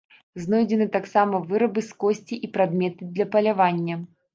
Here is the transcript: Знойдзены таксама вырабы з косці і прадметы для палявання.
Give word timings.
Знойдзены 0.45 0.87
таксама 0.95 1.43
вырабы 1.53 1.85
з 1.91 2.01
косці 2.07 2.43
і 2.45 2.53
прадметы 2.59 3.15
для 3.17 3.33
палявання. 3.35 4.05